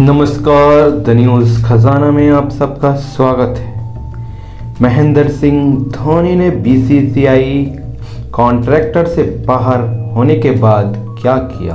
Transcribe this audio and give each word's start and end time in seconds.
नमस्कार, 0.00 0.90
the 0.90 1.10
news 1.10 1.64
खजाना 1.64 2.10
में 2.10 2.30
आप 2.30 2.50
सबका 2.50 2.92
स्वागत 2.92 3.58
है। 3.58 3.84
महेंद्र 4.82 5.28
सिंह 5.28 5.76
धोनी 5.76 6.34
ने 6.34 6.50
बीसीसीआई 6.50 7.72
कॉन्ट्रैक्टर 8.32 9.06
से 9.06 9.22
बाहर 9.22 9.80
होने 10.16 10.36
के 10.36 10.50
बाद 10.50 11.16
क्या 11.22 11.36
किया? 11.36 11.74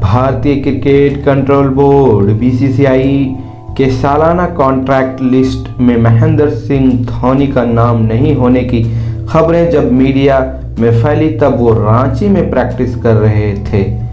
भारतीय 0.00 0.56
क्रिकेट 0.56 1.24
कंट्रोल 1.24 1.68
बोर्ड 1.68 2.30
बीसीसीआई 2.30 3.36
के 3.76 3.90
सालाना 3.90 4.46
कॉन्ट्रैक्ट 4.46 5.22
लिस्ट 5.22 5.80
में 5.80 5.96
महेंद्र 5.96 6.50
सिंह 6.50 6.92
धोनी 6.92 7.46
का 7.46 7.64
नाम 7.64 8.02
नहीं 8.02 8.36
होने 8.36 8.60
की 8.60 8.82
खबरें 9.26 9.70
जब 9.70 9.92
मीडिया 9.92 10.60
में 10.78 11.02
फैली, 11.02 11.30
तब 11.30 11.56
वो 11.58 11.70
रांची 11.70 12.28
में 12.28 12.50
प्रैक्टिस 12.50 12.96
कर 12.96 13.14
रहे 13.14 13.54
थे। 13.54 14.06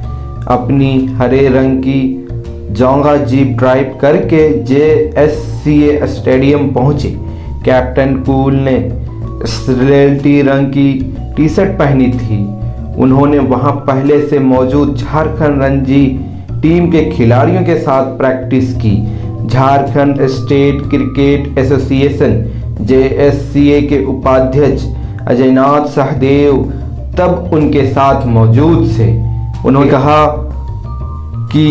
अपनी 0.48 1.05
हरे 1.05 1.48
रंग 1.48 1.80
की 1.80 2.23
जोंगा 2.73 3.16
जीप 3.26 3.48
ड्राइव 3.58 3.98
करके 4.02 4.48
J 4.63 4.86
S 5.18 5.38
C 5.64 5.81
A 5.81 6.08
stadium 6.08 6.68
पहुँचे। 6.73 7.09
कैप्टन 7.66 8.16
कूल 8.26 8.55
ने 8.59 8.77
स्लेटी 9.48 10.41
रंग 10.41 10.68
की 10.68 10.91
टी 11.38 11.50
शर्ट 11.50 11.78
पहनी 11.80 12.08
थी। 12.12 12.38
उन्होंने 13.04 13.40
वहाँ 13.40 13.72
पहले 13.88 14.22
से 14.28 14.40
मौजूद 14.40 14.95
झारखंड 14.95 15.62
रणजी 15.64 16.05
टीम 16.62 16.90
के 16.91 17.04
खिलाड़ियों 17.12 17.64
के 17.64 17.78
साथ 17.80 18.17
प्रैक्टिस 18.17 18.73
की। 18.76 18.95
Jharkhand 19.48 20.26
state 20.30 20.81
cricket 20.90 21.58
association 21.58 22.44
J 22.81 23.02
S 23.22 23.42
C 23.53 23.67
A 23.69 23.81
के 23.81 24.03
उपाध्यक्ष 24.06 24.86
अजयनाथ 25.28 25.86
सहदेव 25.86 26.64
तब 27.17 27.50
उनके 27.53 27.86
साथ 27.88 28.25
मौजूद 28.28 28.88
थे। 28.97 29.12
उन्होंने 29.67 29.90
कहा 29.92 30.25
कि 31.53 31.66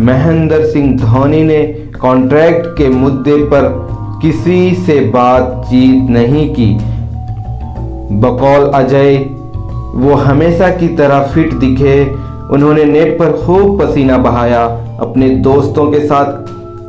महेंद्र 0.00 0.64
सिंह 0.64 0.96
धोनी 0.96 1.42
ने 1.42 1.62
कॉन्ट्रैक्ट 2.00 2.66
के 2.66 2.88
मुद्दे 2.88 3.36
पर 3.36 3.88
किसी 4.22 4.74
से 4.74 5.00
बातचीत 5.00 6.10
नहीं 6.10 6.54
की। 6.54 6.74
बकौल 8.16 8.70
अजय, 8.74 9.16
वो 9.94 10.14
हमेशा 10.14 10.68
की 10.68 10.88
तरह 10.88 11.22
फिट 11.22 11.52
दिखे। 11.52 12.04
उन्होंने 12.50 12.84
नेट 12.84 13.18
पर 13.18 13.32
खूब 13.32 13.82
पसीना 13.82 14.18
बहाया। 14.18 14.64
अपने 15.00 15.28
दोस्तों 15.28 15.90
के 15.92 16.00
साथ 16.00 16.32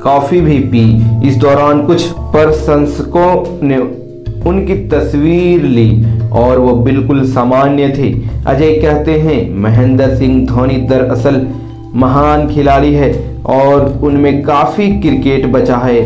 कॉफ़ी 0.03 0.41
भी 0.41 0.59
पी। 0.59 1.03
इस 1.27 1.35
दौरान 1.35 1.85
कुछ 1.85 2.05
प्रशंसकों 2.05 3.67
ने 3.67 3.77
उनकी 4.49 4.75
तस्वीर 4.89 5.63
ली 5.63 6.05
और 6.33 6.57
वो 6.57 6.73
बिल्कुल 6.75 7.25
सामान्य 7.25 7.89
थे। 7.89 8.13
अजय 8.47 8.73
कहते 8.73 9.11
हैं, 9.11 9.55
महेंद्र 9.55 10.15
सिंह 10.15 10.47
धोनी 10.47 10.75
दरअसल 10.75 11.47
महान 11.95 12.47
खिलाड़ी 12.47 12.93
है 12.93 13.11
और 13.45 13.99
उनमें 14.03 14.41
काफ़ी 14.43 14.91
क्रिकेट 15.01 15.45
बचा 15.45 15.77
है। 15.77 16.01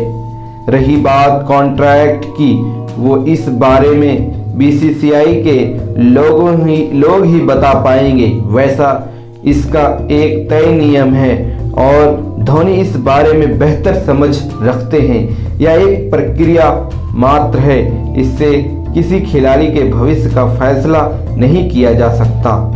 रही 0.70 0.96
बात 0.96 1.44
कॉन्ट्रैक्ट 1.48 2.24
की, 2.24 2.54
वो 2.98 3.24
इस 3.26 3.48
बारे 3.48 3.90
में 3.90 4.36
बीसीसीआई 4.58 5.34
के 5.34 5.58
लोगों 6.02 6.66
ही, 6.66 6.92
लोग 6.92 7.24
ही 7.24 7.40
बता 7.40 7.72
पाएँगे। 7.74 8.26
वैसा 8.44 9.10
इसका 9.44 10.08
एक 10.10 10.48
तय 10.50 10.72
नियम 10.72 11.12
है 11.14 11.58
और 11.72 12.36
धोनी 12.40 12.72
इस 12.72 12.96
बारे 12.96 13.32
में 13.32 13.58
बेहतर 13.58 13.94
समझ 13.94 14.36
रखते 14.62 15.00
हैं। 15.00 15.58
यह 15.58 15.72
एक 15.72 16.10
प्रक्रिया 16.10 16.90
मात्र 17.14 17.58
है, 17.58 17.78
इससे 18.20 18.52
किसी 18.94 19.20
खिलाड़ी 19.20 19.66
के 19.66 19.82
भविष्य 19.90 20.30
का 20.30 20.46
फैसला 20.54 21.08
नहीं 21.36 21.70
किया 21.70 21.92
जा 21.92 22.14
सकता। 22.14 22.75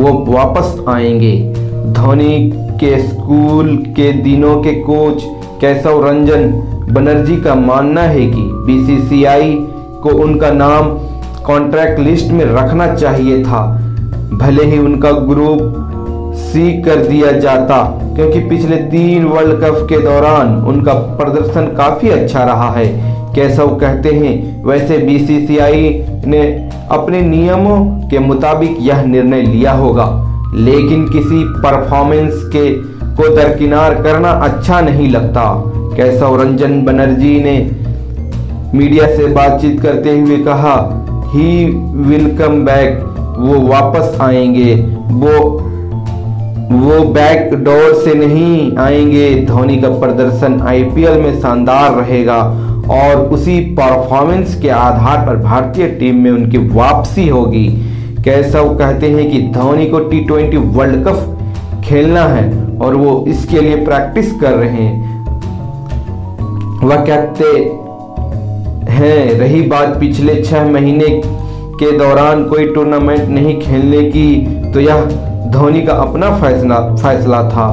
वो 0.00 0.12
वापस 0.28 0.84
आएँगे। 0.88 1.32
धोनी 1.92 2.50
के 2.80 2.98
स्कूल 3.02 3.76
के 3.96 4.12
दिनों 4.12 4.62
के 4.62 4.72
कोच 4.72 5.22
केशव 5.60 6.06
रंजन 6.06 6.50
बनर्जी 6.90 7.36
का 7.36 7.54
मानना 7.54 8.02
है 8.02 8.26
कि 8.26 8.42
बीसीसीआई 8.66 9.56
को 10.02 10.10
उनका 10.22 10.50
नाम 10.50 10.88
कॉन्ट्रैक्ट 11.44 12.00
लिस्ट 12.00 12.30
में 12.30 12.44
रखना 12.44 12.94
चाहिए 12.94 13.42
था। 13.44 13.62
भले 14.32 14.64
ही 14.64 14.78
उनका 14.78 15.10
ग्रुप 15.12 15.76
सी 16.36 16.82
कर 16.82 16.96
दिया 16.96 17.32
जाता, 17.32 17.82
क्योंकि 18.16 18.40
पिछले 18.40 18.76
तीन 18.76 19.24
वर्ल्ड 19.24 19.60
कप 19.60 19.86
के 19.88 19.98
दौरान 19.98 20.54
उनका 20.64 20.92
प्रदर्शन 20.92 21.66
काफ़ी 21.76 22.08
अच्छा 22.08 22.44
रहा 22.44 22.70
है। 22.70 22.86
केशव 23.34 23.76
कहते 23.76 24.08
हैं, 24.08 24.64
वैसे 24.64 24.98
बीसीसीआई 24.98 25.82
ने 26.26 26.69
अपने 26.92 27.20
नियमों 27.20 28.08
के 28.08 28.18
मुताबिक 28.18 28.76
यह 28.80 29.02
निर्णय 29.04 29.42
लिया 29.42 29.72
होगा, 29.72 30.06
लेकिन 30.54 31.08
किसी 31.08 31.44
परफॉर्मेंस 31.62 32.42
के 32.46 32.70
को 33.16 33.34
दरकिनार 33.36 33.94
करना 34.02 34.30
अच्छा 34.30 34.80
नहीं 34.80 35.10
लगता। 35.10 35.42
केशव 35.96 36.40
रंजन 36.42 36.82
बनर्जी 36.82 37.38
ने 37.40 37.56
मीडिया 38.74 39.06
से 39.16 39.26
बातचीत 39.26 39.80
करते 39.80 40.18
हुए 40.18 40.36
कहा 40.36 40.74
ही 41.26 41.64
विल 42.08 42.36
कम 42.38 42.64
बैक 42.64 43.02
वो 43.38 43.60
वापस 43.68 44.18
आएँगे। 44.20 44.74
वो 45.12 45.36
वो 46.72 47.04
बैक 47.04 47.54
डोर 47.54 47.94
से 47.94 48.14
नहीं 48.14 48.76
आएँगे। 48.76 49.34
धोनी 49.46 49.76
का 49.76 49.88
प्रदर्शन 49.98 50.60
आईपीएल 50.62 51.20
में 51.20 51.40
शानदार 51.40 51.94
रहेगा। 51.94 52.42
और 52.90 53.16
उसी 53.32 53.60
परफॉर्मेंस 53.74 54.60
के 54.60 54.68
आधार 54.68 55.26
पर 55.26 55.36
भारतीय 55.36 55.86
टीम 55.88 56.16
में 56.16 56.30
उनकी 56.30 56.58
वापसी 56.68 57.28
होगी। 57.28 57.66
कैसव 58.24 58.74
कहते 58.78 59.10
हैं 59.10 59.30
कि 59.30 59.42
धोनी 59.52 59.86
को 59.86 59.98
टी 60.00 60.20
ट्वेंटी 60.20 60.56
वर्ल्ड 60.56 61.04
कप 61.06 61.82
खेलना 61.84 62.24
है 62.24 62.44
और 62.78 62.94
वो 62.94 63.24
इसके 63.28 63.60
लिए 63.60 63.84
प्रैक्टिस 63.84 64.32
कर 64.40 64.52
रहे 64.52 64.70
हैं। 64.70 65.08
वह 66.82 67.04
कहते 67.06 67.44
हैं, 68.92 69.38
रही 69.38 69.60
बात 69.62 69.98
पिछले 70.00 70.42
छह 70.42 70.70
महीने 70.70 71.08
के 71.74 71.96
दौरान 71.98 72.44
कोई 72.44 72.66
टूर्नामेंट 72.66 73.28
नहीं 73.28 73.58
खेलने 73.60 74.02
की 74.10 74.72
तो 74.72 74.80
यह 74.80 75.04
धोनी 75.52 75.82
का 75.82 75.92
अपना 75.98 76.30
फैसला 76.38 76.78
फैसला 76.96 77.42
था। 77.50 77.68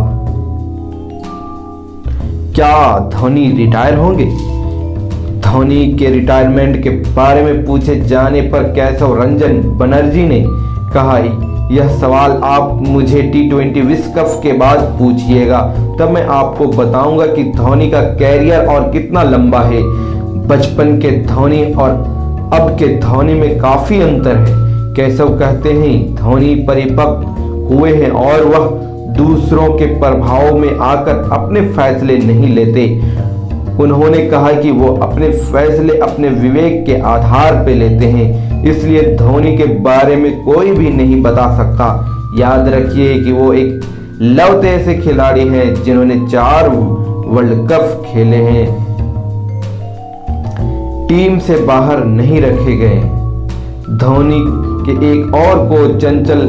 क्या 2.55 2.99
धोनी 3.13 3.49
रिटायर 3.57 3.97
होंगे? 3.97 4.25
धोनी 5.47 5.85
के 5.93 6.09
रिटायरमेंट 6.09 6.81
के 6.83 6.89
बारे 6.89 7.43
में 7.43 7.65
पूछे 7.65 7.95
जाने 7.99 8.41
पर 8.41 8.63
कैशव 8.73 9.13
रंजन 9.21 9.61
बनर्जी 9.77 10.23
ने 10.23 10.43
कहा, 10.93 11.17
यह 11.71 11.87
सवाल 11.99 12.31
आप 12.43 12.81
मुझे 12.81 13.21
टी 13.21 13.49
ट्वेंटी 13.49 13.81
विश्व 13.81 14.11
कप 14.11 14.39
के 14.43 14.53
बाद 14.53 14.79
पूछिएगा। 14.99 15.59
तब 15.99 16.11
मैं 16.11 16.25
आपको 16.25 16.67
बताऊँगा 16.67 17.25
कि 17.25 17.43
धोनी 17.43 17.89
का 17.91 18.01
कैरियर 18.01 18.65
और 18.65 18.91
कितना 18.91 19.23
लंबा 19.23 19.59
है। 19.61 19.81
बचपन 20.47 20.97
के 20.99 21.11
धोनी 21.25 21.63
और 21.73 21.89
अब 22.53 22.75
के 22.79 22.87
धोनी 22.99 23.33
में 23.33 23.57
काफ़ी 23.59 24.01
अंतर 24.01 24.35
है। 24.37 24.65
कैशव 24.95 25.37
कहते 25.39 25.73
हैं, 25.73 26.15
धोनी 26.15 26.53
परिपक्व 26.67 27.73
हुए 27.73 27.93
हैं 27.95 28.09
और 28.11 28.43
वह 28.45 28.69
दूसरों 29.17 29.67
के 29.73 29.85
प्रभाव 29.99 30.57
में 30.57 30.77
आकर 30.77 31.29
अपने 31.33 31.61
फैसले 31.69 32.17
नहीं 32.17 32.53
लेते। 32.55 32.87
उन्होंने 33.79 34.27
कहा 34.29 34.51
कि 34.51 34.71
वो 34.71 34.93
अपने 34.93 35.29
फैसले 35.29 35.97
अपने 35.97 36.29
विवेक 36.29 36.85
के 36.85 36.99
आधार 37.01 37.55
पर 37.55 37.71
लेते 37.71 38.05
हैं। 38.05 38.65
इसलिए 38.65 39.15
धोनी 39.15 39.57
के 39.57 39.65
बारे 39.65 40.15
में 40.15 40.43
कोई 40.43 40.71
भी 40.71 40.89
नहीं 40.89 41.21
बता 41.21 41.55
सकता। 41.57 42.13
याद 42.39 42.67
रखिए 42.69 43.23
कि 43.23 43.31
वो 43.31 43.53
एक 43.53 43.81
लवते 44.21 44.67
ऐसे 44.67 44.93
खिलाड़ी 44.93 45.47
हैं 45.47 45.83
जिन्होंने 45.83 46.27
चार 46.27 46.69
वर्ल्ड 46.69 47.69
कप 47.69 48.03
खेले 48.07 48.37
हैं। 48.37 48.87
टीम 51.07 51.39
से 51.39 51.57
बाहर 51.57 52.03
नहीं 52.03 52.41
रखे 52.41 52.75
गए। 52.75 53.01
धोनी 53.97 54.39
के 54.85 54.91
एक 55.11 55.35
और 55.35 55.65
कोच 55.69 56.01
चंचल 56.01 56.41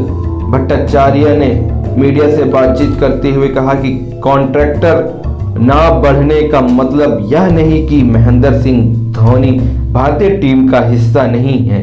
भट्टाचार्य 0.50 1.36
ने 1.36 1.76
मीडिया 2.00 2.36
से 2.36 2.44
बातचीत 2.44 2.96
करते 3.00 3.30
हुए 3.30 3.48
कहा 3.48 3.74
कि 3.74 4.20
कॉन्ट्रैक्टर 4.24 5.17
ना 5.60 5.90
बढ़ने 5.90 6.40
का 6.42 6.60
मतलब 6.60 7.28
यह 7.32 7.46
नहीं 7.46 7.86
कि 7.88 8.02
महेंद्र 8.02 8.60
सिंह 8.60 9.12
धोनी 9.12 9.50
भारतीय 9.92 10.30
टीम 10.30 10.68
का 10.68 10.80
हिस्सा 10.80 11.26
नहीं 11.26 11.58
है। 11.66 11.82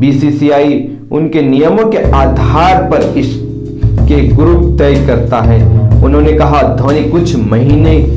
बीसीसीआई 0.00 0.98
उनके 1.12 1.42
नियमों 1.42 1.84
के 1.90 1.98
आधार 2.10 2.82
पर 2.82 3.02
इसके 3.18 4.20
ग्रुप 4.28 4.78
तय 4.78 4.94
करता 5.06 5.40
है। 5.40 5.60
उन्होंने 6.04 6.32
कहा, 6.32 6.62
धोनी 6.62 7.02
कुछ 7.04 7.36
महीने 7.36 8.16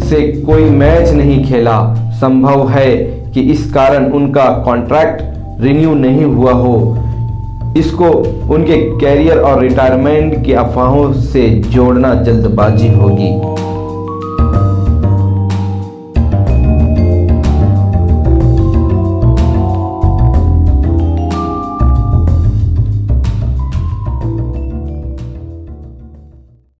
से 0.00 0.20
कोई 0.46 0.64
मैच 0.64 1.10
नहीं 1.10 1.44
खेला। 1.44 1.94
संभव 2.20 2.68
है 2.68 2.96
कि 3.34 3.40
इस 3.40 3.72
कारण 3.72 4.10
उनका 4.12 4.44
कॉन्ट्रैक्ट 4.64 5.22
रिन्यू 5.60 5.94
नहीं 5.94 6.24
हुआ 6.24 6.52
हो। 6.52 6.96
इसको 7.76 8.06
उनके 8.54 8.76
कैरियर 8.98 9.38
और 9.38 9.60
रिटायरमेंट 9.60 10.44
की 10.44 10.52
अफवाहों 10.52 11.12
से 11.12 11.48
जोड़ना 11.48 12.14
जल्दबाजी 12.14 12.88
होगी। 12.88 13.30